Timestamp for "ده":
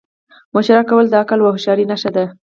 2.15-2.25